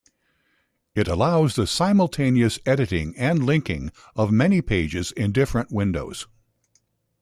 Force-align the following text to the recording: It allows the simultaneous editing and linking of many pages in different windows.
It 0.95 1.07
allows 1.07 1.53
the 1.53 1.67
simultaneous 1.67 2.57
editing 2.65 3.15
and 3.17 3.45
linking 3.45 3.91
of 4.15 4.31
many 4.31 4.59
pages 4.59 5.11
in 5.11 5.31
different 5.31 5.71
windows. 5.71 6.25